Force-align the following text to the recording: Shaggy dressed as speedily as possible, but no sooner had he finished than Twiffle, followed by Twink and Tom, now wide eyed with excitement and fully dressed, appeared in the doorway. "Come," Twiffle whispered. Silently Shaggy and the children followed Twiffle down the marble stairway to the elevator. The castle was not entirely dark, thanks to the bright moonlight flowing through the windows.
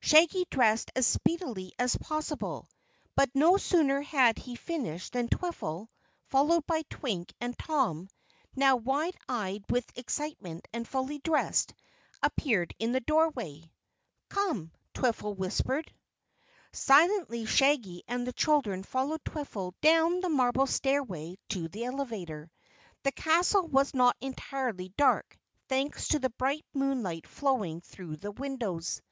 Shaggy 0.00 0.46
dressed 0.50 0.90
as 0.96 1.06
speedily 1.06 1.74
as 1.78 1.94
possible, 1.96 2.70
but 3.16 3.28
no 3.34 3.58
sooner 3.58 4.00
had 4.00 4.38
he 4.38 4.54
finished 4.56 5.12
than 5.12 5.28
Twiffle, 5.28 5.88
followed 6.30 6.66
by 6.66 6.84
Twink 6.88 7.34
and 7.38 7.54
Tom, 7.58 8.08
now 8.56 8.76
wide 8.76 9.14
eyed 9.28 9.62
with 9.68 9.84
excitement 9.94 10.66
and 10.72 10.88
fully 10.88 11.18
dressed, 11.18 11.74
appeared 12.22 12.74
in 12.78 12.92
the 12.92 13.00
doorway. 13.00 13.70
"Come," 14.30 14.72
Twiffle 14.94 15.36
whispered. 15.36 15.92
Silently 16.72 17.44
Shaggy 17.44 18.04
and 18.08 18.26
the 18.26 18.32
children 18.32 18.84
followed 18.84 19.22
Twiffle 19.22 19.74
down 19.82 20.20
the 20.20 20.30
marble 20.30 20.66
stairway 20.66 21.36
to 21.50 21.68
the 21.68 21.84
elevator. 21.84 22.50
The 23.02 23.12
castle 23.12 23.68
was 23.68 23.92
not 23.92 24.16
entirely 24.22 24.94
dark, 24.96 25.36
thanks 25.68 26.08
to 26.08 26.20
the 26.20 26.30
bright 26.30 26.64
moonlight 26.72 27.26
flowing 27.26 27.82
through 27.82 28.16
the 28.16 28.32
windows. 28.32 29.02